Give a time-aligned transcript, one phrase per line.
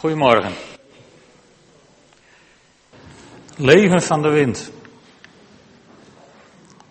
[0.00, 0.52] Goedemorgen.
[3.56, 4.70] Leven van de wind.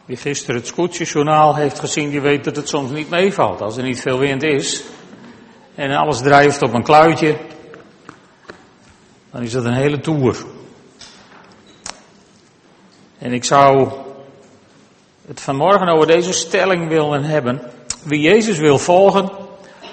[0.05, 3.62] Wie gisteren het scootjesjournaal heeft gezien, die weet dat het soms niet meevalt.
[3.62, 4.84] Als er niet veel wind is
[5.76, 7.38] en alles drijft op een kluitje,
[9.32, 10.46] dan is dat een hele toer.
[13.18, 13.91] En ik zou
[15.28, 17.62] het vanmorgen over deze stelling willen hebben.
[18.04, 19.32] Wie Jezus wil volgen,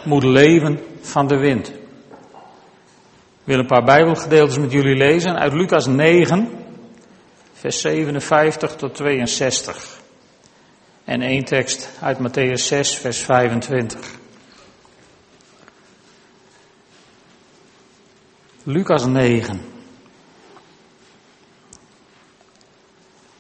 [0.05, 1.73] moet leven van de wind.
[3.47, 6.51] Ik wil een paar Bijbelgedeeltes met jullie lezen uit Lucas 9,
[7.53, 10.01] vers 57 tot 62.
[11.05, 14.11] En één tekst uit Matthäus 6, vers 25.
[18.63, 19.61] Lucas 9.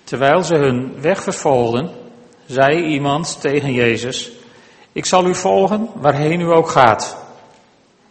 [0.04, 1.90] Terwijl ze hun weg vervolgden,
[2.44, 4.32] zei iemand tegen Jezus:
[4.92, 7.25] Ik zal u volgen waarheen u ook gaat.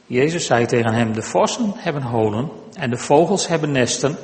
[0.08, 4.18] Jezus zei tegen hem, de vossen hebben holen en de vogels hebben nesten,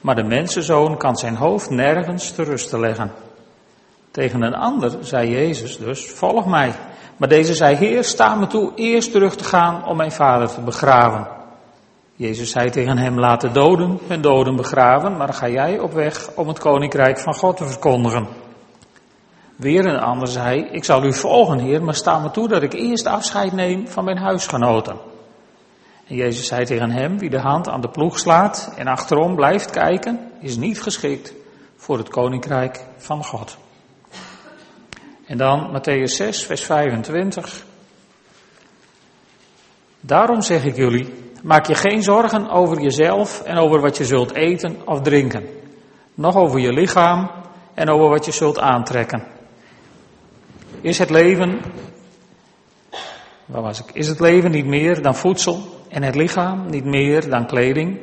[0.00, 3.12] maar de mensenzoon kan zijn hoofd nergens te rusten leggen.
[4.10, 6.72] Tegen een ander zei Jezus dus, volg mij.
[7.16, 10.60] Maar deze zei, Heer, sta me toe eerst terug te gaan om mijn vader te
[10.60, 11.28] begraven.
[12.14, 16.30] Jezus zei tegen hem, laat de doden hun doden begraven, maar ga jij op weg
[16.34, 18.28] om het koninkrijk van God te verkondigen.
[19.56, 22.72] Weer een ander zei, ik zal u volgen, Heer, maar sta me toe dat ik
[22.72, 25.07] eerst afscheid neem van mijn huisgenoten.
[26.08, 29.70] En Jezus zei tegen hem, wie de hand aan de ploeg slaat en achterom blijft
[29.70, 31.34] kijken, is niet geschikt
[31.76, 33.56] voor het koninkrijk van God.
[35.26, 37.64] En dan Matthäus 6, vers 25.
[40.00, 44.34] Daarom zeg ik jullie, maak je geen zorgen over jezelf en over wat je zult
[44.34, 45.46] eten of drinken.
[46.14, 47.30] Nog over je lichaam
[47.74, 49.26] en over wat je zult aantrekken.
[50.80, 51.60] Is het leven,
[53.44, 53.90] waar was ik?
[53.92, 57.98] Is het leven niet meer dan voedsel en het lichaam niet meer dan kleding?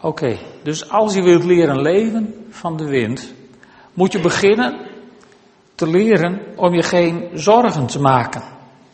[0.00, 3.32] Oké, dus als je wilt leren leven van de wind,
[3.94, 4.86] moet je beginnen
[5.74, 8.42] te leren om je geen zorgen te maken.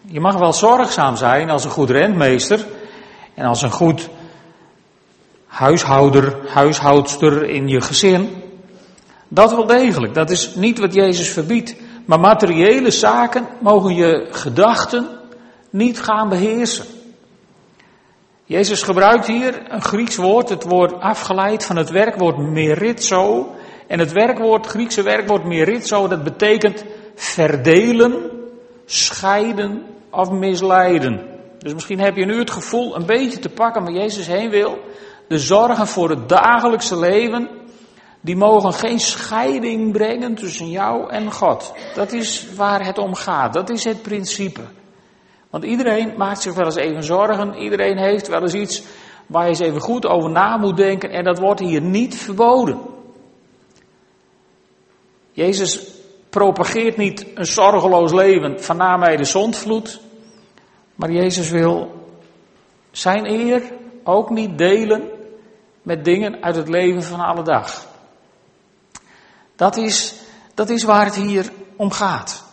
[0.07, 2.67] Je mag wel zorgzaam zijn als een goed rentmeester
[3.35, 4.09] en als een goed
[5.47, 8.43] huishouder, huishoudster in je gezin.
[9.29, 11.75] Dat wel degelijk, dat is niet wat Jezus verbiedt.
[12.05, 15.09] Maar materiële zaken mogen je gedachten
[15.71, 16.85] niet gaan beheersen.
[18.47, 23.55] Jezus gebruikt hier een Grieks woord, het woord afgeleid van het werkwoord merizo.
[23.87, 26.85] En het werkwoord, Griekse werkwoord merizo, dat betekent
[27.15, 28.31] verdelen,
[28.85, 31.27] scheiden of misleiden.
[31.59, 34.79] Dus misschien heb je nu het gevoel een beetje te pakken waar Jezus heen wil.
[35.29, 37.49] De zorgen voor het dagelijkse leven,
[38.21, 41.75] die mogen geen scheiding brengen tussen jou en God.
[41.95, 43.53] Dat is waar het om gaat.
[43.53, 44.61] Dat is het principe.
[45.55, 47.55] Want iedereen maakt zich wel eens even zorgen.
[47.55, 48.83] Iedereen heeft wel eens iets
[49.27, 51.11] waar je eens even goed over na moet denken.
[51.11, 52.81] En dat wordt hier niet verboden.
[55.33, 55.91] Jezus
[56.31, 60.01] propageert niet een zorgeloos leven van na mij de zondvloed.
[60.95, 62.05] Maar Jezus wil
[62.91, 63.63] zijn eer
[64.05, 65.11] ook niet delen
[65.83, 67.87] met dingen uit het leven van alle dag.
[69.57, 70.15] Dat is,
[70.55, 72.44] dat is waar het hier om gaat.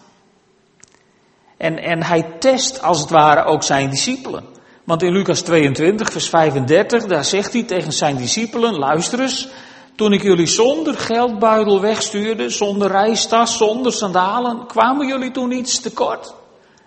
[1.62, 4.44] En, en hij test als het ware ook zijn discipelen.
[4.84, 9.48] Want in Lucas 22, vers 35, daar zegt hij tegen zijn discipelen, luister eens,
[9.96, 16.34] toen ik jullie zonder geldbuidel wegstuurde, zonder reistas, zonder sandalen, kwamen jullie toen iets tekort?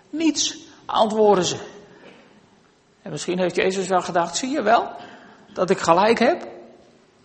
[0.09, 1.57] Niets, antwoorden ze.
[3.01, 4.87] En misschien heeft Jezus wel gedacht, zie je wel,
[5.53, 6.47] dat ik gelijk heb?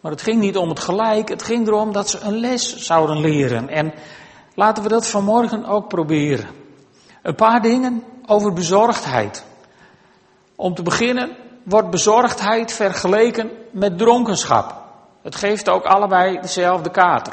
[0.00, 3.20] Maar het ging niet om het gelijk, het ging erom dat ze een les zouden
[3.20, 3.68] leren.
[3.68, 3.92] En
[4.54, 6.59] laten we dat vanmorgen ook proberen.
[7.22, 9.44] Een paar dingen over bezorgdheid.
[10.56, 14.82] Om te beginnen wordt bezorgdheid vergeleken met dronkenschap.
[15.22, 17.32] Het geeft ook allebei dezelfde kater.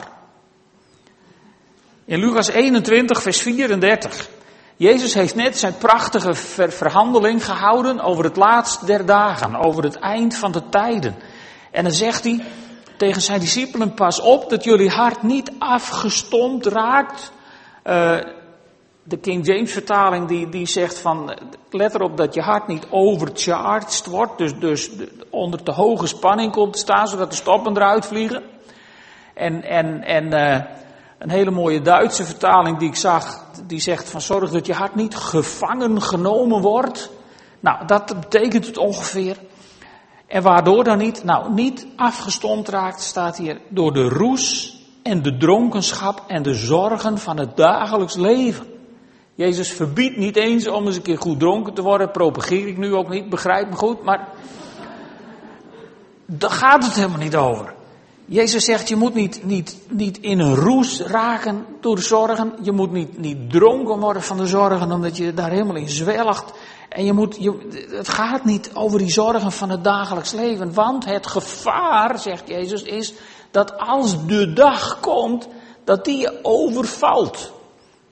[2.06, 4.30] In Lucas 21, vers 34.
[4.76, 6.34] Jezus heeft net zijn prachtige
[6.70, 11.16] verhandeling gehouden over het laatst der dagen, over het eind van de tijden.
[11.72, 12.46] En dan zegt hij
[12.98, 17.32] tegen zijn discipelen, pas op dat jullie hart niet afgestompt raakt.
[17.86, 18.18] Uh,
[19.08, 21.38] de King James vertaling die, die zegt van,
[21.70, 24.90] let erop dat je hart niet overcharged wordt, dus, dus
[25.30, 28.44] onder te hoge spanning komt te staan, zodat de stoppen eruit vliegen.
[29.34, 30.64] En, en, en uh,
[31.18, 34.96] een hele mooie Duitse vertaling die ik zag, die zegt van zorg dat je hart
[34.96, 37.10] niet gevangen genomen wordt.
[37.60, 39.38] Nou, dat betekent het ongeveer.
[40.28, 41.24] En waardoor dan niet?
[41.24, 47.18] Nou, niet afgestomd raakt, staat hier, door de roes en de dronkenschap en de zorgen
[47.18, 48.76] van het dagelijks leven.
[49.38, 52.12] Jezus verbiedt niet eens om eens een keer goed dronken te worden.
[52.12, 54.04] Propageer ik nu ook niet, begrijp me goed.
[54.04, 54.28] Maar
[56.26, 57.74] daar gaat het helemaal niet over.
[58.26, 62.54] Jezus zegt, je moet niet, niet, niet in een roes raken door de zorgen.
[62.62, 66.54] Je moet niet, niet dronken worden van de zorgen, omdat je daar helemaal in zwelgt.
[66.90, 70.74] En je moet, je, het gaat niet over die zorgen van het dagelijks leven.
[70.74, 73.14] Want het gevaar, zegt Jezus, is
[73.52, 75.48] dat als de dag komt,
[75.84, 77.56] dat die je overvalt.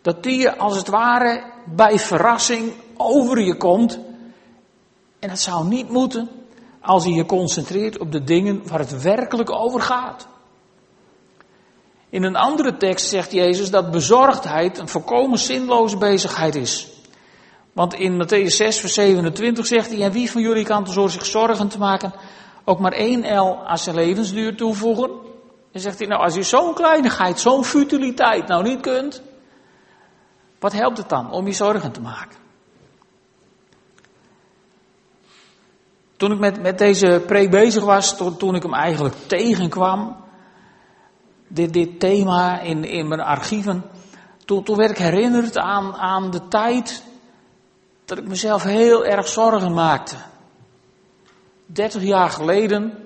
[0.05, 3.99] Dat die je als het ware bij verrassing over je komt.
[5.19, 6.29] En dat zou niet moeten
[6.81, 10.27] als je je concentreert op de dingen waar het werkelijk over gaat.
[12.09, 16.87] In een andere tekst zegt Jezus dat bezorgdheid een volkomen zinloze bezigheid is.
[17.73, 21.25] Want in Matthäus 6, vers 27 zegt hij, en wie van jullie kan door zich
[21.25, 22.13] zorgen te maken,
[22.65, 25.11] ook maar één L aan zijn levensduur toevoegen?
[25.71, 29.21] En zegt hij, nou als je zo'n kleinigheid, zo'n futiliteit nou niet kunt,
[30.65, 32.37] wat helpt het dan om je zorgen te maken?
[36.17, 40.15] Toen ik met, met deze preek bezig was, toen, ik hem eigenlijk tegenkwam,
[41.47, 43.83] dit, dit thema in, in mijn archieven,
[44.45, 47.03] toen, toen werd ik herinnerd aan, aan de tijd
[48.05, 50.15] dat ik mezelf heel erg zorgen maakte.
[51.65, 53.05] 30 jaar geleden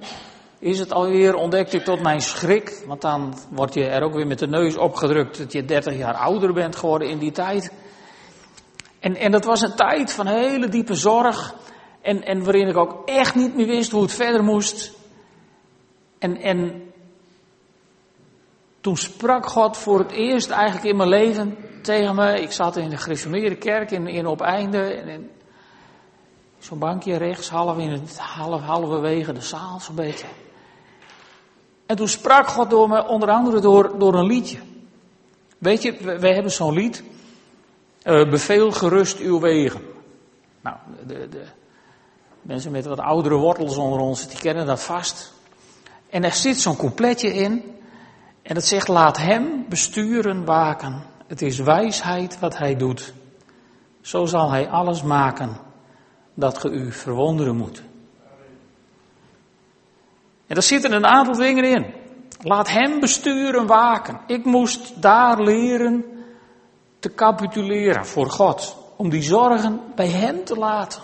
[0.60, 4.28] is het alweer, ontdekte ik tot mijn schrik, want dan word je er ook weer
[4.28, 7.74] met de neus opgedrukt dat je 30 jaar ouder bent geworden in die tijd.
[9.00, 11.56] En, en dat was een tijd van hele diepe zorg
[12.02, 14.94] en, en waarin ik ook echt niet meer wist hoe het verder moest.
[16.20, 16.84] En, en
[18.82, 22.42] toen sprak God voor het eerst eigenlijk in mijn leven tegen me.
[22.42, 24.94] Ik zat in de gereformeerde kerk in, in op einde.
[24.94, 25.30] En,
[26.58, 30.28] zo'n bankje rechts, half in het half, halverwege de zaal, zo'n beetje.
[31.90, 34.58] En toen sprak God door me, onder andere door, door een liedje.
[35.58, 37.04] Weet je, we, hebben zo'n lied.
[38.04, 39.82] Uh, beveel gerust uw wegen.
[40.62, 40.78] Nou,
[41.08, 41.44] de, de,
[42.42, 45.34] mensen met wat oudere wortels onder ons, die kennen dat vast.
[46.10, 47.64] En er zit zo'n coupletje in.
[48.42, 51.04] En dat zegt, laat hem besturen waken.
[51.28, 53.14] Het is wijsheid wat hij doet.
[54.02, 55.58] Zo zal hij alles maken
[56.34, 57.84] dat ge u verwonderen moet.
[60.50, 61.94] En daar zitten een aantal dingen in.
[62.42, 64.20] Laat hem besturen waken.
[64.28, 66.06] Ik moest daar leren
[67.00, 68.78] te capituleren voor God.
[68.96, 71.02] Om die zorgen bij hem te laten.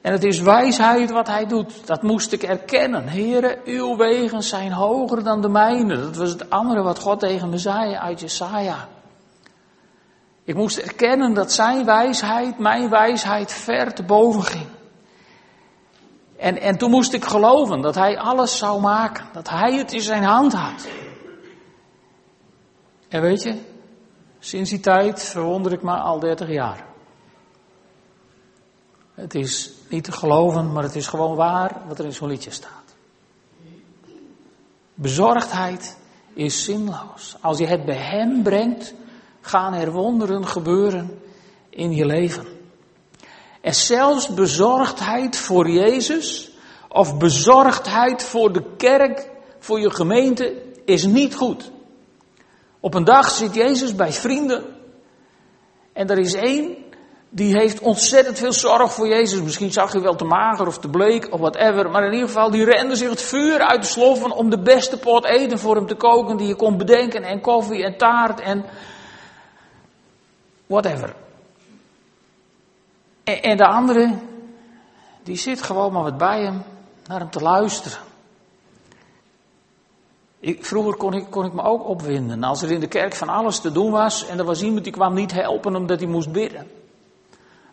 [0.00, 1.86] En het is wijsheid wat hij doet.
[1.86, 3.08] Dat moest ik erkennen.
[3.08, 6.00] Heren, uw wegen zijn hoger dan de mijne.
[6.00, 8.88] Dat was het andere wat God tegen me zei uit Jesaja.
[10.44, 14.66] Ik moest erkennen dat zijn wijsheid, mijn wijsheid, ver te boven ging.
[16.42, 19.24] En, en toen moest ik geloven dat hij alles zou maken.
[19.32, 20.88] Dat hij het in zijn hand had.
[23.08, 23.58] En weet je,
[24.38, 26.86] sinds die tijd verwonder ik me al 30 jaar.
[29.14, 32.50] Het is niet te geloven, maar het is gewoon waar wat er in zo'n liedje
[32.50, 32.94] staat.
[34.94, 35.98] Bezorgdheid
[36.34, 37.36] is zinloos.
[37.40, 38.94] Als je het bij Hem brengt,
[39.40, 41.20] gaan er wonderen gebeuren
[41.70, 42.46] in je leven.
[43.62, 46.50] En zelfs bezorgdheid voor Jezus
[46.88, 51.70] of bezorgdheid voor de kerk, voor je gemeente, is niet goed.
[52.80, 54.64] Op een dag zit Jezus bij vrienden
[55.92, 56.76] en er is één
[57.34, 59.42] die heeft ontzettend veel zorg voor Jezus.
[59.42, 61.90] Misschien zag hij wel te mager of te bleek of whatever.
[61.90, 64.98] Maar in ieder geval, die rende zich het vuur uit de sloffen om de beste
[64.98, 67.22] pot eten voor hem te koken die je kon bedenken.
[67.22, 68.64] En koffie en taart en
[70.66, 71.14] whatever.
[73.24, 74.18] En, de andere,
[75.22, 76.62] die zit gewoon maar wat bij hem,
[77.06, 77.98] naar hem te luisteren.
[80.40, 82.44] Ik, vroeger kon ik, kon ik me ook opwinden.
[82.44, 84.92] Als er in de kerk van alles te doen was en er was iemand die
[84.92, 86.70] kwam niet helpen omdat hij moest bidden.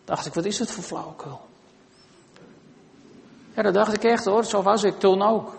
[0.04, 1.40] Dacht ik, wat is het voor flauwekul?
[3.54, 5.58] Ja, dat dacht ik echt hoor, zo was ik toen ook.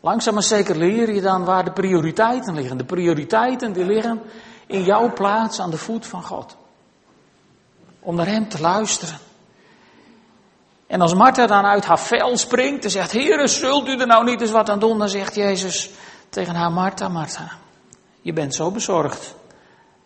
[0.00, 2.76] Langzaam maar zeker leer je dan waar de prioriteiten liggen.
[2.76, 4.20] De prioriteiten die liggen
[4.66, 6.56] in jouw plaats aan de voet van God.
[8.02, 9.18] Om naar Hem te luisteren.
[10.86, 14.24] En als Martha dan uit haar vel springt en zegt, Heere, zult u er nou
[14.24, 14.98] niet eens wat aan doen?
[14.98, 15.90] Dan zegt Jezus
[16.28, 17.50] tegen haar, Martha, Martha,
[18.20, 19.34] je bent zo bezorgd.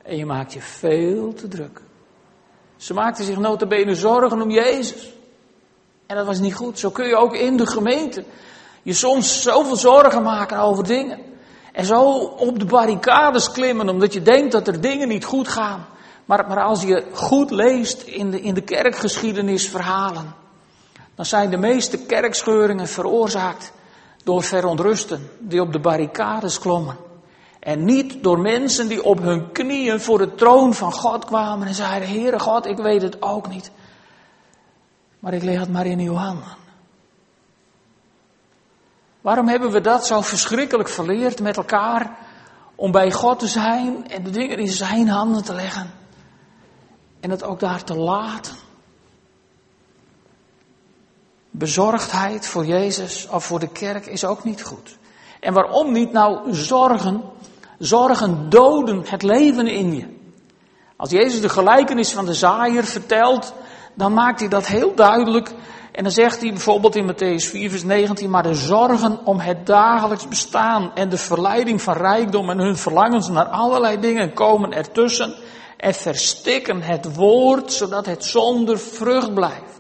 [0.02, 1.80] En je maakt je veel te druk.
[2.76, 5.12] Ze maakte zich notabene zorgen om Jezus.
[6.06, 6.78] En dat was niet goed.
[6.78, 8.24] Zo kun je ook in de gemeente
[8.86, 11.18] je soms zoveel zorgen maken over dingen.
[11.72, 15.86] En zo op de barricades klimmen omdat je denkt dat er dingen niet goed gaan.
[16.26, 20.35] Maar, maar als je goed leest in de, in de kerkgeschiedenisverhalen,
[21.14, 23.73] dan zijn de meeste kerkscheuringen veroorzaakt
[24.25, 26.97] door verontrusten die op de barricades klommen.
[27.61, 31.75] En niet door mensen die op hun knieën voor de troon van God kwamen en
[31.75, 33.71] zeiden, Heere God, ik weet het ook niet.
[35.18, 36.56] Maar ik leg het maar in uw handen.
[39.21, 42.16] Waarom hebben we dat zo verschrikkelijk verleerd met elkaar?
[42.75, 45.90] Om bij God te zijn en de dingen in zijn handen te leggen.
[47.26, 48.54] En het ook daar te laten.
[51.50, 54.99] Bezorgdheid voor Jezus of voor de kerk is ook niet goed.
[55.40, 57.23] En waarom niet nou zorgen?
[57.78, 60.06] Zorgen doden het leven in je.
[60.97, 63.54] Als Jezus de gelijkenis van de zaaier vertelt,
[63.95, 65.50] dan maakt hij dat heel duidelijk.
[65.92, 69.66] En dan zegt hij bijvoorbeeld in Matthäus 4, vers 19, maar de zorgen om het
[69.66, 75.35] dagelijks bestaan en de verleiding van rijkdom en hun verlangens naar allerlei dingen komen ertussen
[75.76, 79.76] en verstikken het woord, zodat het zonder vrucht blijft.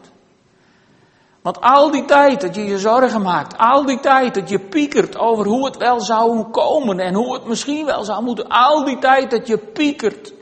[1.42, 5.18] Want al die tijd dat je je zorgen maakt, al die tijd dat je piekert
[5.18, 8.98] over hoe het wel zou komen en hoe het misschien wel zou moeten, al die
[8.98, 10.32] tijd dat je piekert,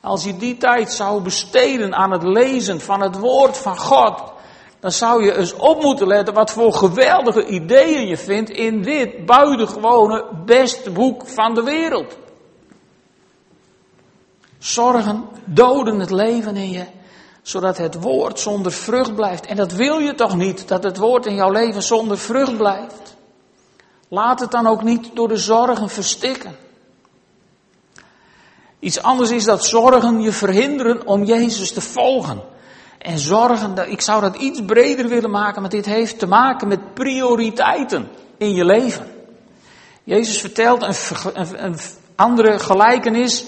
[0.00, 4.22] als je die tijd zou besteden aan het lezen van het woord van God,
[4.80, 9.26] dan zou je eens op moeten letten wat voor geweldige ideeën je vindt in dit
[9.26, 12.16] buitengewone beste boek van de wereld.
[14.64, 16.84] Zorgen doden het leven in je
[17.42, 19.46] zodat het woord zonder vrucht blijft.
[19.46, 23.16] En dat wil je toch niet, dat het woord in jouw leven zonder vrucht blijft.
[24.08, 26.56] Laat het dan ook niet door de zorgen verstikken.
[28.78, 32.40] Iets anders is dat zorgen je verhinderen om Jezus te volgen.
[32.98, 36.94] En zorgen, ik zou dat iets breder willen maken, want dit heeft te maken met
[36.94, 39.06] prioriteiten in je leven.
[40.04, 41.78] Jezus vertelt een, een
[42.14, 43.44] andere gelijkenis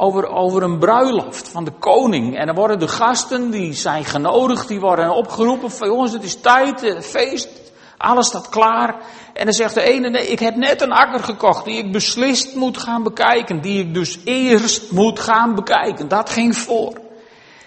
[0.00, 2.36] over, over een bruiloft van de koning.
[2.38, 6.40] En dan worden de gasten, die zijn genodigd, die worden opgeroepen van jongens, het is
[6.40, 7.48] tijd, het feest,
[7.96, 8.96] alles staat klaar.
[9.32, 12.54] En dan zegt de ene, nee, ik heb net een akker gekocht die ik beslist
[12.54, 16.08] moet gaan bekijken, die ik dus eerst moet gaan bekijken.
[16.08, 16.92] Dat ging voor.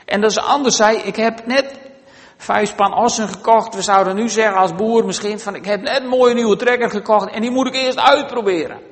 [0.06, 1.80] En dat is anders zei, ik heb net
[2.38, 3.76] vijf span ossen gekocht.
[3.76, 6.90] We zouden nu zeggen als boer misschien van, ik heb net een mooie nieuwe trekker
[6.90, 8.92] gekocht en die moet ik eerst uitproberen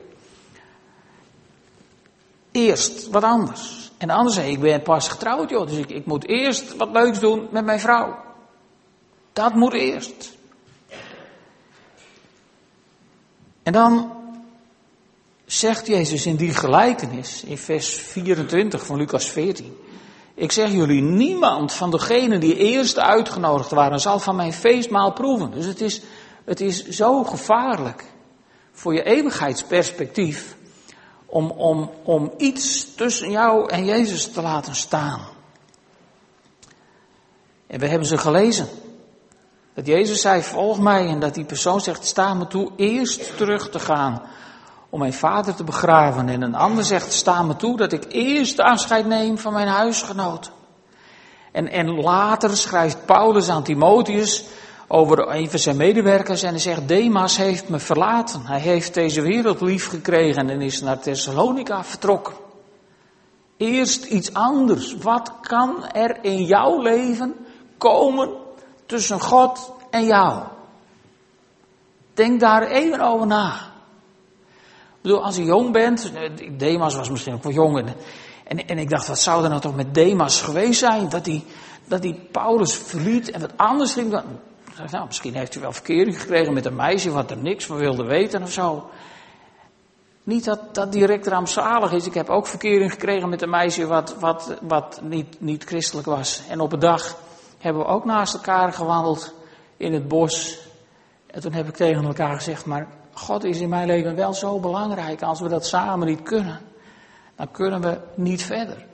[2.52, 3.92] eerst wat anders.
[3.98, 6.90] En de ander zei, ik ben pas getrouwd joh, dus ik, ik moet eerst wat
[6.92, 8.16] leuks doen met mijn vrouw.
[9.34, 10.38] Dat moet eerst.
[13.64, 14.12] En dan
[15.46, 19.78] zegt Jezus in die gelijkenis, in vers 24 van Lucas 14.
[20.34, 25.52] Ik zeg jullie, niemand van degenen die eerst uitgenodigd waren, zal van mijn feestmaal proeven.
[25.52, 26.02] Dus het is,
[26.46, 28.04] het is zo gevaarlijk
[28.72, 30.56] voor je eeuwigheidsperspectief
[31.32, 35.20] om, om, om iets tussen jou en Jezus te laten staan.
[37.68, 38.68] En we hebben ze gelezen.
[39.74, 41.08] Dat Jezus zei, volg mij.
[41.08, 44.22] En dat die persoon zegt, sta me toe eerst terug te gaan
[44.90, 46.30] om mijn vader te begraven.
[46.30, 50.52] En een ander zegt, sta me toe dat ik eerst afscheid neem van mijn huisgenoten.
[51.52, 54.46] En, en later schrijft Paulus aan Timotheus,
[54.94, 58.46] over een van zijn medewerkers en hij zegt, Demas heeft me verlaten.
[58.46, 62.34] Hij heeft deze wereld lief gekregen en is naar Thessalonica vertrokken.
[63.58, 64.96] Eerst iets anders.
[64.96, 67.36] Wat kan er in jouw leven
[67.78, 68.30] komen
[68.86, 70.44] tussen God en jou?
[72.14, 73.54] Denk daar even over na.
[73.54, 76.12] Ik bedoel, als je jong bent,
[76.58, 77.94] Demas was misschien ook wel jong.
[78.44, 81.10] En, en ik dacht, wat zou er nou toch met Demas geweest zijn?
[81.10, 81.44] Dat hij,
[81.86, 84.22] dat hij Paulus verliet en wat anders ging.
[84.92, 88.04] Nou, misschien heeft u wel verkering gekregen met een meisje wat er niks van wilde
[88.04, 88.90] weten of zo.
[90.24, 92.06] Niet dat dat direct rampzalig is.
[92.06, 96.42] Ik heb ook verkering gekregen met een meisje wat, wat, wat niet, niet christelijk was.
[96.50, 97.18] En op een dag
[97.58, 99.34] hebben we ook naast elkaar gewandeld
[99.78, 100.60] in het bos.
[101.28, 104.60] En toen heb ik tegen elkaar gezegd, maar God is in mijn leven wel zo
[104.60, 105.22] belangrijk.
[105.22, 106.60] Als we dat samen niet kunnen,
[107.36, 108.86] dan kunnen we niet verder.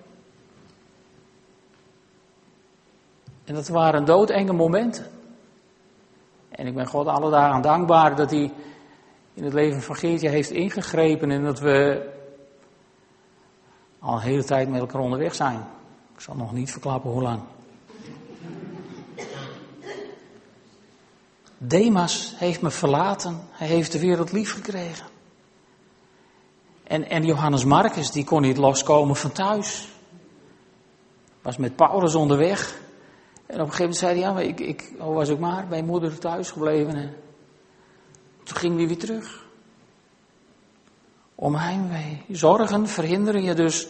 [3.46, 5.17] En dat waren doodenge momenten.
[6.58, 8.52] En ik ben God alle dagen dankbaar dat hij
[9.34, 12.10] in het leven van Geertje heeft ingegrepen en dat we
[14.00, 15.66] al een hele tijd met elkaar onderweg zijn.
[16.16, 17.42] Ik zal nog niet verklappen hoe lang.
[21.58, 23.42] Demas heeft me verlaten.
[23.52, 25.06] Hij heeft de wereld lief gekregen.
[26.84, 29.88] En, en Johannes Marcus, die kon niet loskomen van thuis.
[31.42, 32.86] Was met Paulus onderweg.
[33.48, 35.84] En op een gegeven moment zei hij, ja, maar ik, ik was ook maar bij
[35.84, 36.96] moeder thuis gebleven.
[36.96, 37.16] En
[38.44, 39.46] toen ging hij weer terug.
[41.36, 42.24] Om heimwee.
[42.32, 43.88] Zorgen verhinderen je dus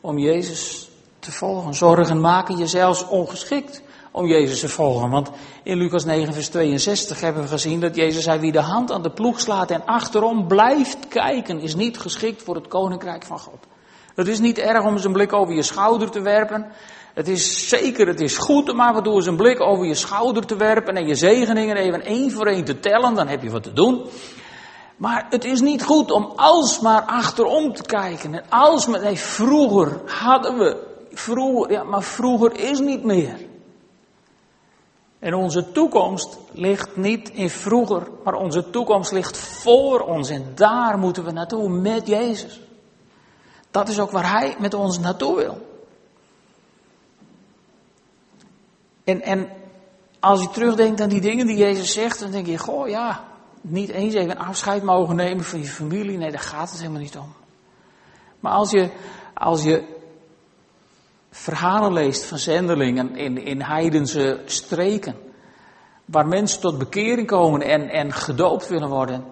[0.00, 1.74] om Jezus te volgen.
[1.74, 5.10] Zorgen maken je zelfs ongeschikt om Jezus te volgen.
[5.10, 5.30] Want
[5.62, 9.02] in Lucas 9, vers 62 hebben we gezien dat Jezus zei: Wie de hand aan
[9.02, 13.66] de ploeg slaat en achterom blijft kijken, is niet geschikt voor het koninkrijk van God.
[14.14, 16.66] Het is niet erg om een blik over je schouder te werpen.
[17.14, 19.94] Het is zeker, het is goed om af en toe eens een blik over je
[19.94, 23.50] schouder te werpen en je zegeningen even één voor één te tellen, dan heb je
[23.50, 24.04] wat te doen.
[24.96, 28.34] Maar het is niet goed om alsmaar achterom te kijken.
[28.34, 30.76] En alsmaar, nee, vroeger hadden we,
[31.12, 33.36] vroeger, ja, maar vroeger is niet meer.
[35.18, 40.30] En onze toekomst ligt niet in vroeger, maar onze toekomst ligt voor ons.
[40.30, 42.60] En daar moeten we naartoe met Jezus.
[43.70, 45.69] Dat is ook waar Hij met ons naartoe wil.
[49.18, 49.48] En,
[50.20, 53.24] als je terugdenkt aan die dingen die Jezus zegt, dan denk je, goh ja,
[53.60, 56.18] niet eens even afscheid mogen nemen van je familie.
[56.18, 57.32] Nee, daar gaat het helemaal niet om.
[58.40, 58.90] Maar als je,
[59.34, 59.84] als je
[61.30, 65.16] verhalen leest van zendelingen in, in heidense streken,
[66.04, 69.24] waar mensen tot bekering komen en, en gedoopt willen worden,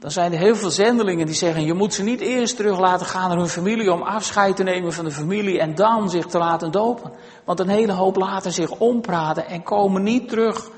[0.00, 3.06] dan zijn er heel veel zendelingen die zeggen, je moet ze niet eerst terug laten
[3.06, 6.38] gaan naar hun familie om afscheid te nemen van de familie en dan zich te
[6.38, 7.12] laten dopen.
[7.44, 10.70] Want een hele hoop laten zich ompraten en komen niet terug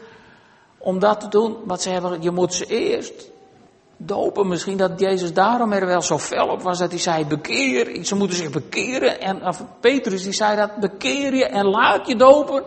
[0.79, 2.23] om dat te doen wat ze hebben.
[2.23, 3.31] Je moet ze eerst
[3.97, 4.49] dopen.
[4.49, 8.05] Misschien dat Jezus daarom er wel zo fel op was dat hij zei, bekeer.
[8.05, 9.21] Ze moeten zich bekeren.
[9.21, 9.43] En
[9.81, 12.63] Petrus die zei dat, bekeer je en laat je dopen.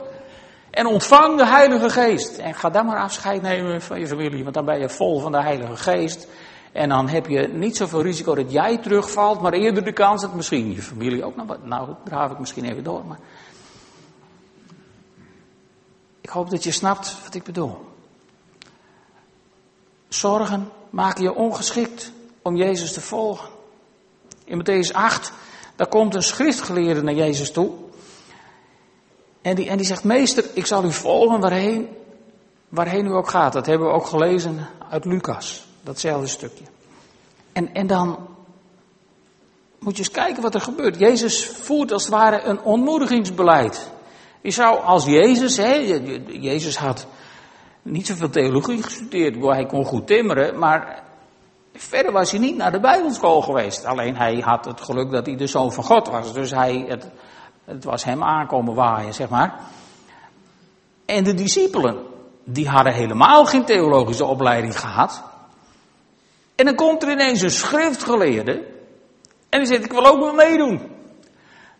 [0.76, 2.38] En ontvang de Heilige Geest.
[2.38, 5.32] En ga dan maar afscheid nemen van je familie, want dan ben je vol van
[5.32, 6.28] de Heilige Geest.
[6.72, 10.34] En dan heb je niet zoveel risico dat jij terugvalt, maar eerder de kans dat
[10.34, 11.58] misschien je familie ook nog.
[11.64, 13.06] Nou, draaf ik misschien even door.
[13.06, 13.20] Maar
[16.22, 17.86] ik hoop dat je snapt wat ik bedoel.
[20.08, 23.50] Zorgen maken je ongeschikt om Jezus te volgen.
[24.44, 25.32] In Matthäus 8,
[25.76, 27.72] daar komt een schriftgeleerde naar Jezus toe.
[29.46, 31.88] En die, en die zegt, meester, ik zal u volgen waarheen,
[32.70, 33.54] waarheen u ook gaat.
[33.54, 36.64] Dat hebben we ook gelezen uit Lucas, datzelfde stukje.
[37.52, 38.28] En, en dan
[39.80, 41.00] moet je eens kijken wat er gebeurt.
[41.00, 43.92] Jezus voert als het ware een ontmoedigingsbeleid.
[44.42, 45.74] Je zou als Jezus, hè,
[46.28, 47.08] Jezus had
[47.82, 51.04] niet zoveel theologie gestudeerd, hij kon goed timmeren, maar
[51.74, 53.86] verder was hij niet naar de Bijbelschool geweest.
[53.86, 57.10] Alleen hij had het geluk dat hij de zoon van God was, dus hij, het,
[57.66, 59.60] het was hem aankomen waaien, zeg maar.
[61.06, 61.98] En de discipelen,
[62.44, 65.24] die hadden helemaal geen theologische opleiding gehad.
[66.56, 68.68] En dan komt er ineens een schriftgeleerde.
[69.50, 70.82] En die zegt, ik wil ook wel meedoen.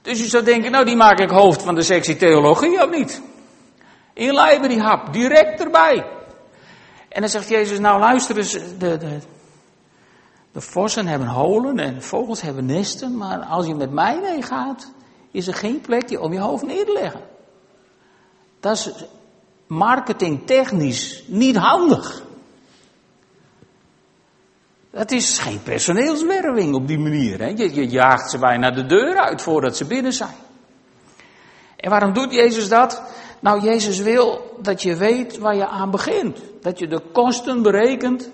[0.02, 3.22] Dus je zou denken, nou die maak ik hoofd van de sectie theologie of niet?
[4.14, 6.06] Inlijven die hap, direct erbij.
[7.10, 9.20] En dan zegt Jezus, nou luister eens, de, de,
[10.52, 14.92] de vossen hebben holen en vogels hebben nesten, maar als je met mij meegaat,
[15.36, 17.22] is er geen plekje om je hoofd neer te leggen.
[18.60, 18.92] Dat is
[19.68, 22.24] marketingtechnisch niet handig.
[24.92, 27.40] Dat is geen personeelswerving op die manier.
[27.40, 27.48] Hè?
[27.48, 30.36] Je, je jaagt ze bijna de deur uit voordat ze binnen zijn.
[31.76, 33.02] En waarom doet Jezus dat?
[33.40, 36.40] Nou, Jezus wil dat je weet waar je aan begint.
[36.62, 38.30] Dat je de kosten berekent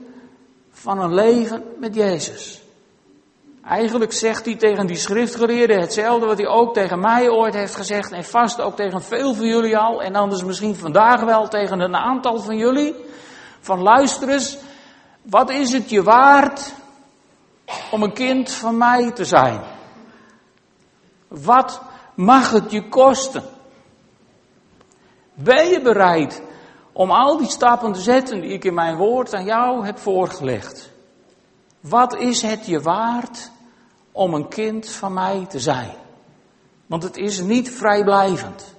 [0.72, 2.61] van een leven met Jezus.
[3.64, 8.12] Eigenlijk zegt hij tegen die schriftgeleerden hetzelfde wat hij ook tegen mij ooit heeft gezegd.
[8.12, 10.02] En vast ook tegen veel van jullie al.
[10.02, 12.96] En anders misschien vandaag wel tegen een aantal van jullie.
[13.60, 14.58] Van luister eens,
[15.22, 16.74] wat is het je waard
[17.92, 19.62] om een kind van mij te zijn?
[21.28, 21.82] Wat
[22.16, 23.44] mag het je kosten?
[25.34, 26.42] Ben je bereid
[26.92, 30.92] om al die stappen te zetten die ik in mijn woord aan jou heb voorgelegd?
[31.82, 33.52] Wat is het je waard
[34.12, 35.92] om een kind van mij te zijn?
[36.86, 38.76] Want het is niet vrijblijvend.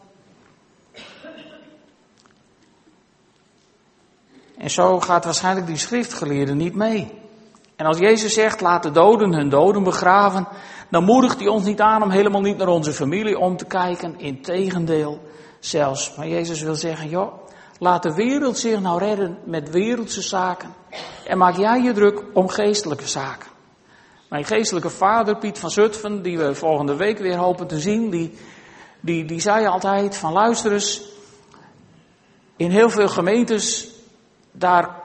[4.59, 7.21] En zo gaat waarschijnlijk die schriftgeleerde niet mee.
[7.77, 10.49] En als Jezus zegt, laat de doden hun doden begraven,
[10.91, 14.19] dan moedigt hij ons niet aan om helemaal niet naar onze familie om te kijken.
[14.19, 15.21] Integendeel
[15.61, 16.15] zelfs.
[16.17, 17.42] Maar Jezus wil zeggen, joh,
[17.83, 20.75] laat de wereld zich nou redden met wereldse zaken.
[21.25, 23.49] En maak jij je druk om geestelijke zaken.
[24.29, 28.39] Mijn geestelijke vader, Piet van Zutphen, die we volgende week weer hopen te zien, die,
[29.01, 31.03] die, die zei altijd van luister eens,
[32.57, 33.91] in heel veel gemeentes
[34.53, 35.01] daar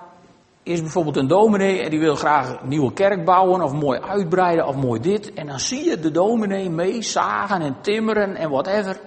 [0.64, 4.68] is bijvoorbeeld een dominee en die wil graag een nieuwe kerk bouwen of mooi uitbreiden
[4.68, 5.34] of mooi dit.
[5.34, 9.00] En dan zie je de dominee mee zagen en timmeren en whatever.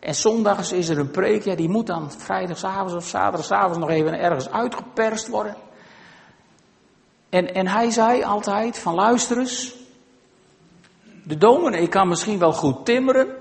[0.00, 4.20] En zondags is er een preek, ja, die moet dan vrijdagavond of zaterdagavond nog even
[4.20, 5.56] ergens uitgeperst worden.
[7.28, 9.74] En, en hij zei altijd van luister eens,
[11.24, 13.36] de dominee kan misschien wel goed timmeren,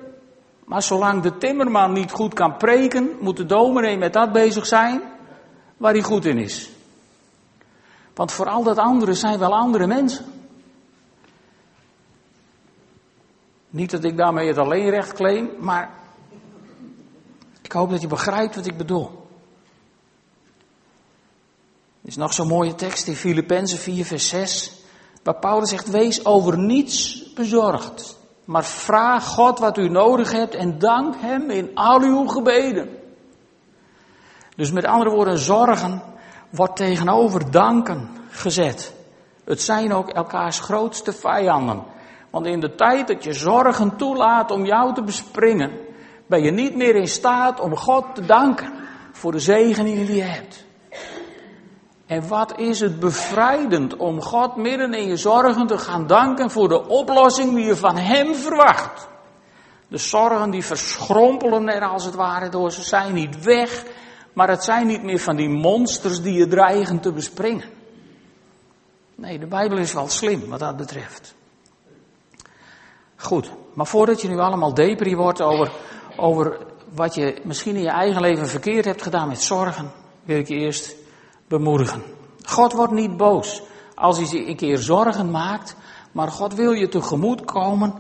[0.68, 5.02] Maar zolang de timmerman niet goed kan preken, moet de dominee met dat bezig zijn
[5.78, 6.70] waar hij goed in is.
[8.14, 10.26] Want voor al dat andere zijn wel andere mensen.
[13.70, 15.90] Niet dat ik daarmee het alleenrecht claim, maar
[17.68, 19.28] ik hoop dat je begrijpt wat ik bedoel.
[22.02, 24.72] Er is nog zo'n mooie tekst in Filippenzen 4, vers 6,
[25.24, 30.80] waar Paulus zegt: Wees over niets bezorgd, maar vraag God wat u nodig hebt en
[30.80, 32.90] dank Hem in al uw gebeden.
[34.56, 36.02] Dus met andere woorden, zorgen
[36.50, 38.94] wordt tegenover danken gezet.
[39.44, 41.84] Het zijn ook elkaars grootste vijanden.
[42.30, 45.87] Want in de tijd dat je zorgen toelaat om jou te bespringen,
[46.28, 48.74] ben je niet meer in staat om God te danken
[49.12, 50.66] voor de zegeningen die je hebt.
[52.06, 56.68] En wat is het bevrijdend om God midden in je zorgen te gaan danken voor
[56.68, 59.08] de oplossing die je van Hem verwacht.
[59.88, 63.84] De zorgen die verschrompelen er als het ware door, ze zijn niet weg,
[64.34, 67.70] maar het zijn niet meer van die monsters die je dreigen te bespringen.
[69.16, 71.36] Nee, de Bijbel is wel slim wat dat betreft.
[73.16, 75.72] Goed, maar voordat je nu allemaal depri wordt over,
[76.18, 76.58] over
[76.94, 79.92] wat je misschien in je eigen leven verkeerd hebt gedaan met zorgen,
[80.24, 80.96] wil ik je eerst
[81.48, 82.02] bemoedigen.
[82.44, 83.62] God wordt niet boos
[83.96, 85.76] als hij zich een keer zorgen maakt,
[86.12, 87.94] maar God wil je tegemoet komen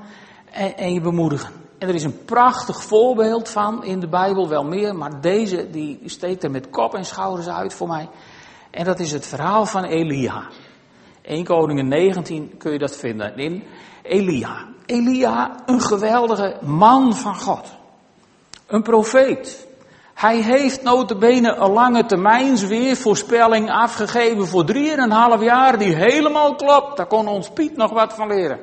[0.51, 1.53] en, en je bemoedigen.
[1.77, 5.99] En er is een prachtig voorbeeld van in de Bijbel, wel meer, maar deze die
[6.05, 8.09] steekt er met kop en schouders uit voor mij.
[8.71, 10.47] En dat is het verhaal van Elia.
[11.21, 13.63] 1 Koningen 19 kun je dat vinden in
[14.03, 14.67] Elia.
[14.85, 17.76] Elia, een geweldige man van God.
[18.67, 19.67] Een profeet.
[20.13, 26.97] Hij heeft notabene een lange termijns weervoorspelling afgegeven voor drieënhalf jaar die helemaal klopt.
[26.97, 28.59] Daar kon ons Piet nog wat van leren.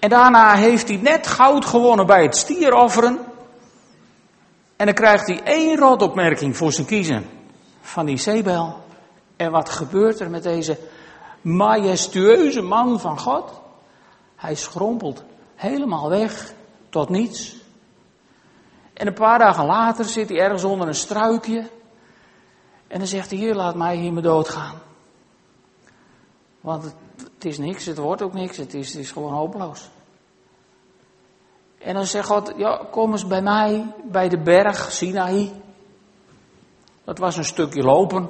[0.00, 3.18] En daarna heeft hij net goud gewonnen bij het stierofferen.
[4.76, 7.26] En dan krijgt hij één rotopmerking voor zijn kiezen
[7.80, 8.76] van die Zebel.
[9.36, 10.78] En wat gebeurt er met deze
[11.40, 13.60] majestueuze man van God?
[14.36, 15.22] Hij schrompelt
[15.54, 16.52] helemaal weg
[16.90, 17.57] tot niets.
[18.98, 21.70] En een paar dagen later zit hij ergens onder een struikje.
[22.86, 24.74] En dan zegt hij, hier laat mij hier me doodgaan.
[26.60, 29.88] Want het, is niks, het wordt ook niks, het is, het is gewoon hopeloos.
[31.78, 35.52] En dan zegt God, ja, kom eens bij mij, bij de berg Sinaï.
[37.04, 38.28] Dat was een stukje lopen,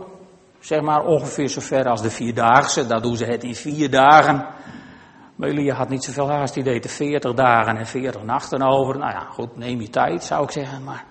[0.61, 2.87] zeg maar ongeveer zo ver als de Vierdaagse.
[2.87, 4.47] Daar doen ze het in vier dagen.
[5.39, 8.99] Maar Elia had niet zoveel haast, die deed er 40 dagen en 40 nachten over.
[8.99, 10.85] Nou ja, goed, neem je tijd, zou ik zeggen.
[10.85, 11.05] Maar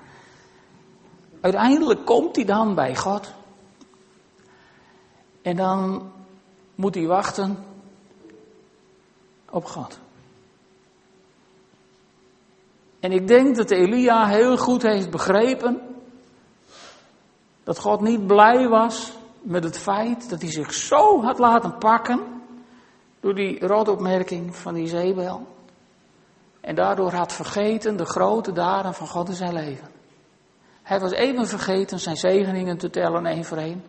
[1.42, 3.34] uiteindelijk komt hij dan bij God.
[5.42, 6.12] En dan
[6.76, 7.58] moet hij wachten
[9.50, 10.00] op God.
[13.00, 15.82] En ik denk dat Elia heel goed heeft begrepen
[17.64, 19.12] dat God niet blij was
[19.42, 22.37] met het feit dat hij zich zo had laten pakken
[23.20, 25.48] door die rotopmerking van die zeebel.
[26.62, 29.88] En daardoor had vergeten de grote daden van God in zijn leven.
[30.84, 33.84] Hij was even vergeten zijn zegeningen te tellen één voor één.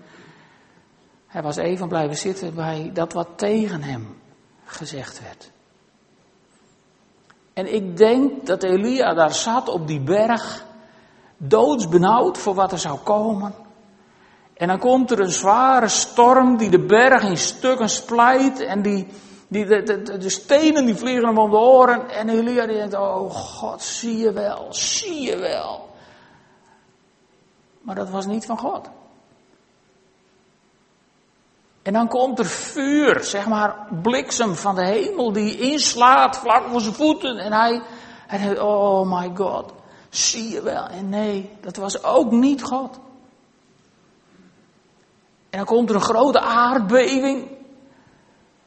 [1.27, 4.17] Hij was even blijven zitten bij dat wat tegen hem
[4.65, 5.51] gezegd werd.
[7.53, 10.65] En ik denk dat Elia daar zat op die berg,
[11.37, 13.55] doodsbenauwd voor wat er zou komen.
[14.59, 19.07] En dan komt er een zware storm die de berg in stukken splijt en die,
[19.49, 22.11] die, de, de, de stenen die vliegen hem om de oren.
[22.11, 25.89] En Elia die denkt, oh God, zie je wel, zie je wel.
[27.81, 28.91] Maar dat was niet van God.
[31.83, 36.81] En dan komt er vuur, zeg maar bliksem van de hemel die inslaat vlak voor
[36.81, 37.39] zijn voeten.
[37.39, 37.83] En hij,
[38.27, 39.73] hij denkt, oh my God,
[40.09, 40.87] zie je wel.
[40.87, 42.99] En nee, dat was ook niet God.
[45.51, 47.49] En dan komt er een grote aardbeving.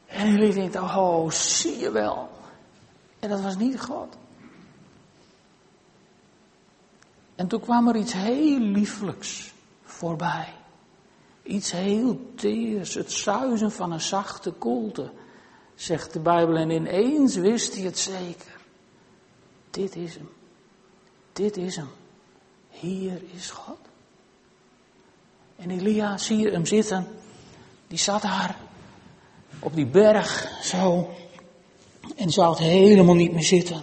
[0.06, 2.28] En jullie denken, oh, zie je wel.
[3.18, 4.16] En dat was niet God.
[7.34, 10.54] En toen kwam er iets heel lieflijks voorbij.
[11.42, 15.10] Iets heel teers, het zuizen van een zachte koelte,
[15.74, 16.56] zegt de Bijbel.
[16.56, 18.60] En ineens wist hij het zeker.
[19.70, 20.28] Dit is hem.
[21.32, 21.88] Dit is hem.
[22.68, 23.78] Hier is God.
[25.62, 27.06] En Elia, zie je hem zitten.
[27.86, 28.56] Die zat daar
[29.58, 31.10] op die berg zo.
[32.16, 33.82] En zou het helemaal niet meer zitten.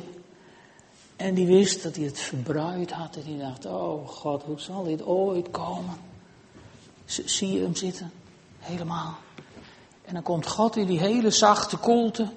[1.16, 3.16] En die wist dat hij het verbruid had.
[3.16, 5.96] En die dacht, oh God, hoe zal dit ooit komen?
[7.06, 8.12] Zie je hem zitten?
[8.60, 9.18] Helemaal.
[10.06, 12.32] En dan komt God in die hele zachte koelte.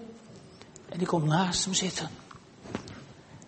[0.88, 2.08] En die komt naast hem zitten.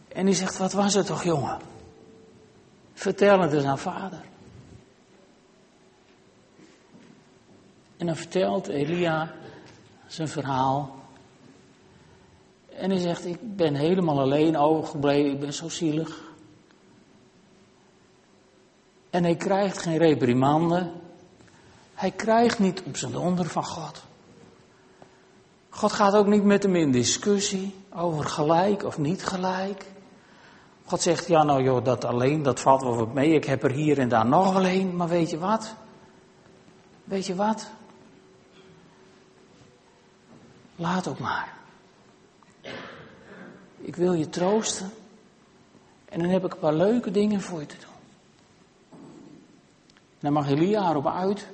[0.08, 1.58] En die zegt, wat was het toch jongen?
[2.94, 4.32] Vertel het eens aan vader.
[7.96, 9.32] En dan vertelt Elia
[10.06, 10.96] zijn verhaal.
[12.76, 16.22] En hij zegt, ik ben helemaal alleen overgebleven, ik ben zo zielig.
[19.10, 20.90] En hij krijgt geen reprimande.
[21.94, 24.02] Hij krijgt niet op zijn donder van God.
[25.68, 29.84] God gaat ook niet met hem in discussie over gelijk of niet gelijk.
[30.84, 33.32] God zegt, ja nou joh, dat alleen, dat valt wel wat mee.
[33.32, 34.96] Ik heb er hier en daar nog wel een.
[34.96, 35.74] Maar weet je wat?
[37.04, 37.70] Weet je wat?
[40.76, 41.52] Laat ook maar.
[43.76, 44.90] Ik wil je troosten.
[46.04, 47.92] En dan heb ik een paar leuke dingen voor je te doen.
[50.10, 51.48] En dan mag Elia erop uit.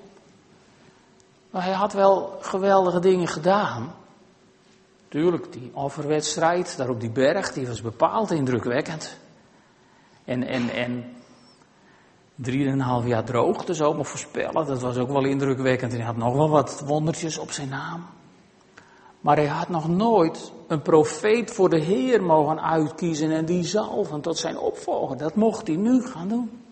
[1.51, 3.95] Maar hij had wel geweldige dingen gedaan.
[5.09, 9.17] Tuurlijk, die offerwedstrijd daar op die berg, die was bepaald indrukwekkend.
[10.25, 11.17] En, en, en
[12.35, 15.93] drieënhalf jaar droogte me voorspellen, dat was ook wel indrukwekkend.
[15.93, 18.07] En hij had nog wel wat wondertjes op zijn naam.
[19.21, 24.21] Maar hij had nog nooit een profeet voor de Heer mogen uitkiezen en die zalven
[24.21, 25.17] tot zijn opvolger.
[25.17, 26.63] Dat mocht hij nu gaan doen.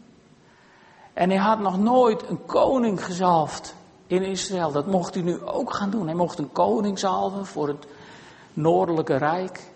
[1.12, 3.74] En hij had nog nooit een koning gezalfd
[4.06, 4.72] in Israël.
[4.72, 6.06] Dat mocht hij nu ook gaan doen.
[6.06, 7.86] Hij mocht een koning zalven voor het
[8.52, 9.70] noordelijke rijk.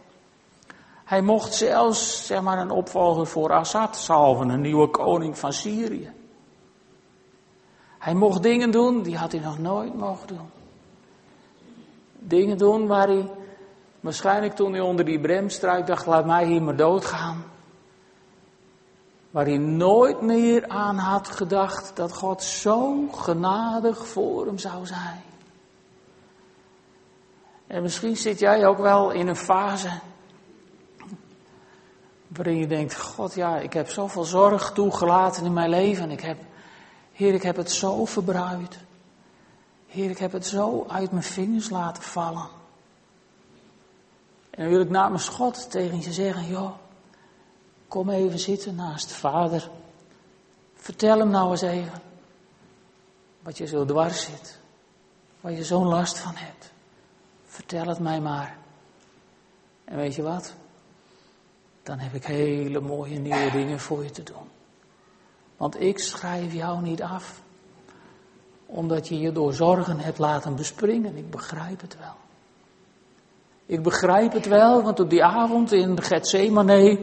[1.05, 6.11] Hij mocht zelfs, zeg maar, een opvolger voor Assad salven, een nieuwe koning van Syrië.
[7.99, 10.62] Hij mocht dingen doen die had hij nog nooit mogen doen.
[12.23, 13.31] Dingen doen waar hij,
[14.01, 17.45] waarschijnlijk toen hij onder die bremstruik dacht, laat mij hier maar doodgaan.
[19.31, 25.23] Waar hij nooit meer aan had gedacht dat God zo genadig voor hem zou zijn.
[27.67, 29.91] En misschien zit jij ook wel in een fase
[32.35, 36.11] waarin je denkt, God ja, ik heb zoveel zorg toegelaten in mijn leven.
[36.11, 36.39] Ik heb,
[37.13, 38.79] Heer, ik heb het zo verbruid.
[39.93, 42.49] Heer, ik heb het zo uit mijn vingers laten vallen.
[44.51, 46.73] En dan wil ik namens God tegen je zeggen, joh,
[47.89, 49.71] kom even zitten naast de vader.
[50.75, 52.03] Vertel hem nou eens even
[53.41, 54.59] wat je zo dwars zit.
[55.41, 56.73] Waar je zo'n last van hebt.
[57.45, 58.57] Vertel het mij maar.
[59.85, 60.55] En weet je wat?
[61.83, 64.49] Dan heb ik hele mooie nieuwe dingen voor je te doen.
[65.57, 67.43] Want ik schrijf jou niet af.
[68.73, 71.17] Omdat je je door zorgen hebt laten bespringen.
[71.17, 72.15] Ik begrijp het wel.
[73.67, 76.99] Ik begrijp het wel, want op die avond in Gethsemane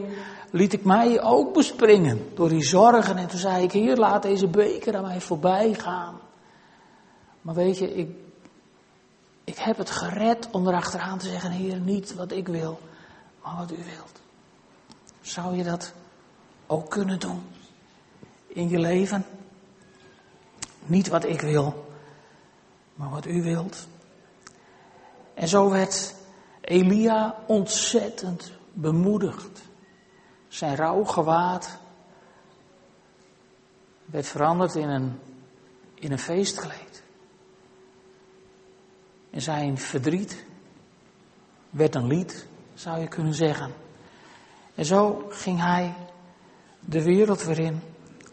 [0.50, 3.16] liet ik mij ook bespringen door die zorgen.
[3.16, 6.14] En toen zei ik, Heer, laat deze beker aan mij voorbij gaan.
[7.42, 8.08] Maar weet je, ik
[9.50, 12.80] ik heb het gered om erachteraan te zeggen, Heer, niet wat ik wil,
[13.42, 14.20] maar wat u wilt.
[15.20, 15.92] Zou je dat
[16.66, 17.42] ook kunnen doen
[18.46, 19.24] in je leven?
[20.90, 21.92] Niet wat ik wil,
[22.94, 23.86] maar wat u wilt.
[25.34, 26.14] En zo werd
[26.60, 29.62] Elia ontzettend bemoedigd.
[30.48, 31.78] Zijn rouwgewaad
[34.04, 35.18] werd veranderd in een,
[35.94, 37.02] in een feestkleed.
[39.30, 40.44] En zijn verdriet
[41.70, 43.72] werd een lied, zou je kunnen zeggen.
[44.74, 45.94] En zo ging hij
[46.80, 47.80] de wereld weer in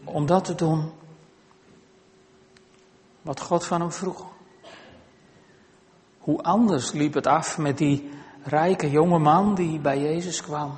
[0.04, 0.92] om dat te doen
[3.22, 4.24] wat God van hem vroeg.
[6.18, 8.10] Hoe anders liep het af met die
[8.42, 10.72] rijke jonge man die bij Jezus kwam.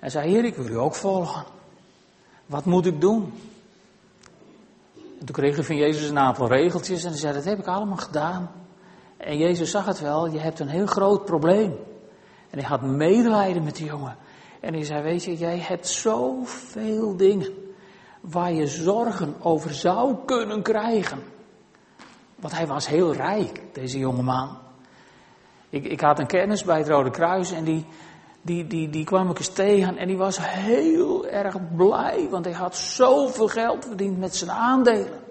[0.00, 1.44] Hij zei, Heer, ik wil u ook volgen.
[2.46, 3.32] Wat moet ik doen?
[4.94, 7.66] En toen kreeg hij van Jezus een aantal regeltjes en hij zei, dat heb ik
[7.66, 8.50] allemaal gedaan.
[9.16, 11.76] En Jezus zag het wel, je hebt een heel groot probleem.
[12.50, 14.16] En hij had medelijden met die jongen.
[14.60, 17.63] En hij zei, weet je, jij hebt zoveel dingen
[18.30, 21.22] waar je zorgen over zou kunnen krijgen.
[22.36, 24.58] Want hij was heel rijk, deze jonge man.
[25.70, 27.86] Ik, ik had een kennis bij het Rode Kruis en die,
[28.42, 32.54] die, die, die kwam ik eens tegen en die was heel erg blij, want hij
[32.54, 35.22] had zoveel geld verdiend met zijn aandelen.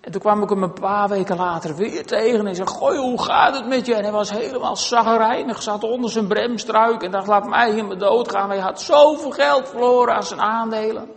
[0.00, 3.22] En toen kwam ik hem een paar weken later weer tegen en zei, gooi, hoe
[3.22, 3.94] gaat het met je?
[3.94, 7.98] En hij was helemaal zagrijnig, zat onder zijn bremstruik en dacht, laat mij in mijn
[7.98, 8.48] dood gaan.
[8.48, 11.08] Hij had zoveel geld verloren aan zijn aandelen.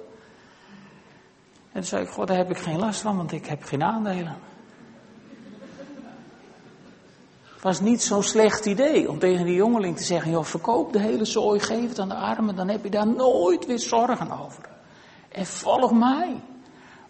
[1.72, 3.84] En toen zei ik, god, daar heb ik geen last van, want ik heb geen
[3.84, 4.36] aandelen.
[7.54, 11.00] Het was niet zo'n slecht idee om tegen die jongeling te zeggen, joh, verkoop de
[11.00, 14.70] hele zooi, geef het aan de armen, dan heb je daar nooit weer zorgen over.
[15.30, 16.42] En volg mij.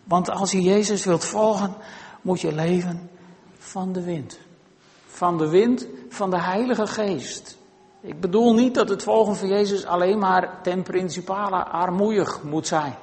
[0.03, 1.75] Want als je Jezus wilt volgen,
[2.21, 3.09] moet je leven
[3.57, 4.39] van de wind.
[5.05, 7.57] Van de wind van de Heilige Geest.
[8.01, 12.95] Ik bedoel niet dat het volgen van Jezus alleen maar ten principale armoeig moet zijn.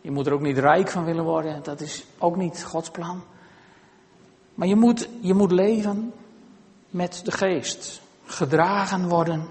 [0.00, 3.22] Je moet er ook niet rijk van willen worden, dat is ook niet Gods plan.
[4.54, 6.12] Maar je moet, je moet leven
[6.90, 9.48] met de geest, gedragen worden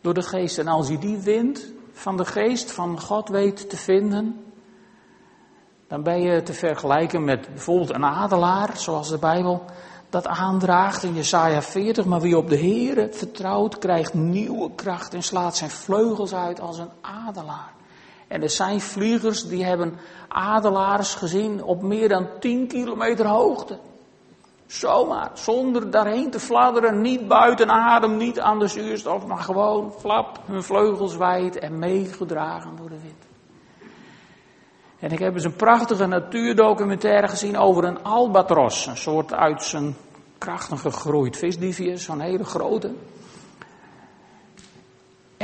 [0.00, 0.58] door de geest.
[0.58, 4.44] En als je die wind van de geest van God weet te vinden,
[5.88, 9.64] dan ben je te vergelijken met bijvoorbeeld een adelaar, zoals de Bijbel
[10.10, 12.04] dat aandraagt in Jesaja 40.
[12.04, 16.78] Maar wie op de Heer vertrouwt, krijgt nieuwe kracht en slaat zijn vleugels uit als
[16.78, 17.72] een adelaar.
[18.34, 23.78] En er zijn vliegers die hebben adelaars gezien op meer dan 10 kilometer hoogte.
[24.66, 30.40] Zomaar, zonder daarheen te fladderen, niet buiten adem, niet aan de zuurstof, maar gewoon flap,
[30.46, 33.24] hun vleugels wijd en meegedragen door de wind.
[34.98, 38.86] En ik heb eens een prachtige natuurdocumentaire gezien over een albatros.
[38.86, 39.96] Een soort uit zijn
[40.38, 42.94] krachten gegroeid visdiefje, zo'n hele grote.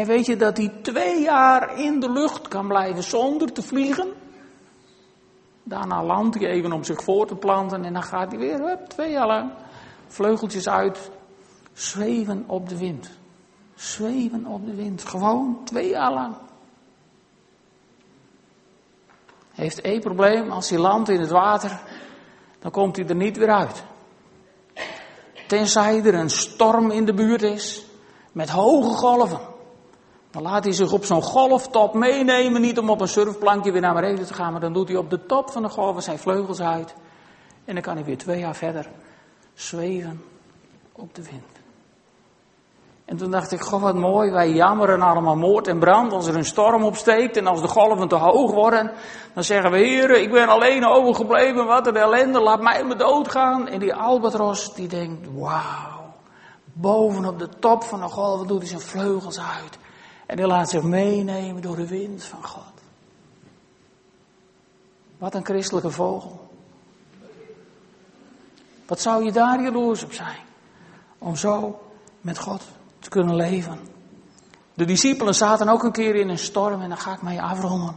[0.00, 4.12] En weet je dat hij twee jaar in de lucht kan blijven zonder te vliegen?
[5.62, 8.88] Daarna landt hij even om zich voor te planten en dan gaat hij weer, hup,
[8.88, 9.52] twee jaar lang,
[10.06, 11.10] vleugeltjes uit,
[11.72, 13.10] zweven op de wind.
[13.74, 16.34] Zweven op de wind, gewoon twee jaar lang.
[19.50, 20.50] heeft één probleem.
[20.50, 21.80] Als hij landt in het water,
[22.58, 23.82] dan komt hij er niet weer uit.
[25.46, 27.86] Tenzij er een storm in de buurt is,
[28.32, 29.58] met hoge golven.
[30.31, 33.95] Dan laat hij zich op zo'n golftop meenemen, niet om op een surfplankje weer naar
[33.95, 36.61] beneden te gaan, maar dan doet hij op de top van de golven zijn vleugels
[36.61, 36.95] uit.
[37.64, 38.88] En dan kan hij weer twee jaar verder
[39.55, 40.23] zweven
[40.93, 41.59] op de wind.
[43.05, 46.37] En toen dacht ik, goh wat mooi, wij jammeren allemaal moord en brand als er
[46.37, 48.93] een storm opsteekt en als de golven te hoog worden.
[49.35, 53.69] Dan zeggen we, heren, ik ben alleen overgebleven, wat een ellende, laat mij me doodgaan.
[53.69, 56.12] En die albatros die denkt, wauw,
[56.73, 59.79] bovenop de top van de golven doet hij zijn vleugels uit.
[60.31, 62.73] En die laat zich meenemen door de wind van God.
[65.19, 66.51] Wat een christelijke vogel.
[68.87, 70.38] Wat zou je daar jaloers op zijn?
[71.19, 71.81] Om zo
[72.21, 72.62] met God
[72.99, 73.79] te kunnen leven.
[74.75, 77.95] De discipelen zaten ook een keer in een storm en dan ga ik mee afronden.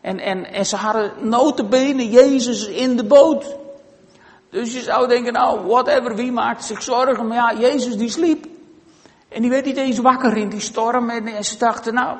[0.00, 3.56] En, en, en ze hadden notenbenen Jezus in de boot.
[4.50, 7.26] Dus je zou denken, nou, whatever, wie maakt zich zorgen?
[7.26, 8.53] Maar ja, Jezus die sliep.
[9.34, 11.10] En die werd niet eens wakker in die storm.
[11.10, 12.18] En, en ze dachten, nou,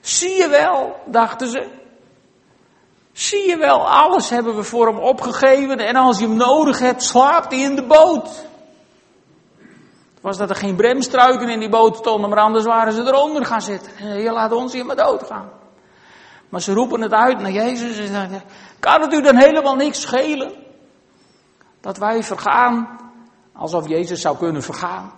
[0.00, 1.68] zie je wel, dachten ze.
[3.12, 5.78] Zie je wel, alles hebben we voor hem opgegeven.
[5.78, 8.46] En als je hem nodig hebt, slaapt hij in de boot
[10.26, 13.62] was dat er geen bremstruiken in die boot stonden, maar anders waren ze eronder gaan
[13.62, 14.20] zitten.
[14.22, 15.50] Je laat ons hier maar doodgaan.
[16.48, 18.42] Maar ze roepen het uit naar Jezus en zeggen,
[18.80, 20.52] kan het u dan helemaal niks schelen?
[21.80, 22.98] Dat wij vergaan,
[23.52, 25.12] alsof Jezus zou kunnen vergaan.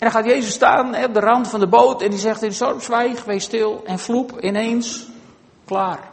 [0.00, 2.52] En dan gaat Jezus staan op de rand van de boot en die zegt in
[2.52, 5.06] storm, zwijg, wees stil en vloep, ineens,
[5.64, 6.10] klaar.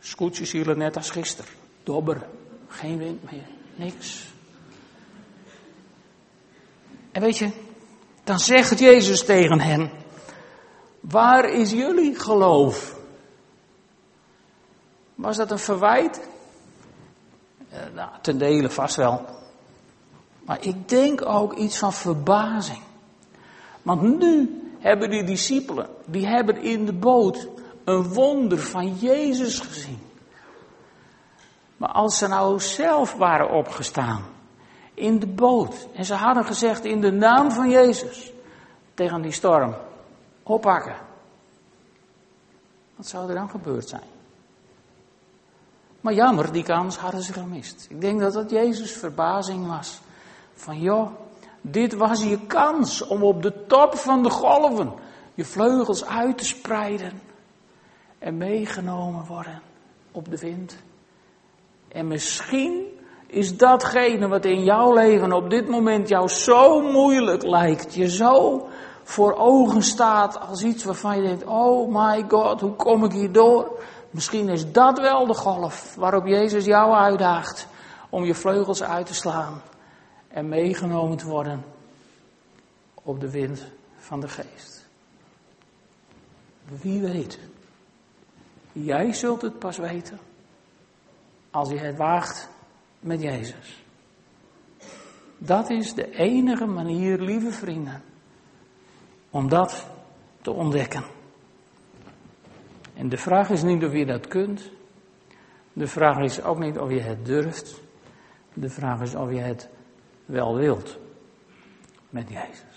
[0.00, 1.50] Scootjes hielen net als gisteren,
[1.82, 2.26] dobber,
[2.68, 4.24] geen wind meer, niks.
[7.12, 7.50] En weet je,
[8.24, 9.90] dan zegt Jezus tegen hen,
[11.00, 12.96] waar is jullie geloof?
[15.14, 16.20] Was dat een verwijt?
[17.72, 19.40] Uh, nou, ten dele vast wel.
[20.44, 22.80] Maar ik denk ook iets van verbazing.
[23.82, 27.48] Want nu hebben die discipelen, die hebben in de boot
[27.84, 30.00] een wonder van Jezus gezien.
[31.76, 34.24] Maar als ze nou zelf waren opgestaan,
[34.94, 35.86] in de boot.
[35.94, 38.32] En ze hadden gezegd in de naam van Jezus
[38.94, 39.74] tegen die storm,
[40.42, 40.96] oppakken.
[42.96, 44.10] Wat zou er dan gebeurd zijn?
[46.00, 47.86] Maar jammer, die kans hadden ze gemist.
[47.88, 50.00] Ik denk dat dat Jezus' verbazing was.
[50.62, 51.08] Van joh,
[51.60, 54.92] dit was je kans om op de top van de golven
[55.34, 57.22] je vleugels uit te spreiden
[58.18, 59.62] en meegenomen worden
[60.12, 60.76] op de wind.
[61.88, 67.94] En misschien is datgene wat in jouw leven op dit moment jou zo moeilijk lijkt,
[67.94, 68.66] je zo
[69.02, 73.32] voor ogen staat als iets waarvan je denkt, oh my god, hoe kom ik hier
[73.32, 73.82] door?
[74.10, 77.66] Misschien is dat wel de golf waarop Jezus jou uitdaagt
[78.10, 79.62] om je vleugels uit te slaan
[80.32, 81.64] en meegenomen te worden
[82.94, 83.66] op de wind
[83.96, 84.86] van de geest.
[86.82, 87.38] Wie weet,
[88.72, 90.18] jij zult het pas weten
[91.50, 92.48] als je het waagt
[93.00, 93.84] met Jezus.
[95.38, 98.02] Dat is de enige manier, lieve vrienden,
[99.30, 99.86] om dat
[100.40, 101.04] te ontdekken.
[102.94, 104.70] En de vraag is niet of je dat kunt.
[105.72, 107.80] De vraag is ook niet of je het durft.
[108.54, 109.68] De vraag is of je het
[110.26, 110.98] wel wilt
[112.10, 112.71] met Jezus.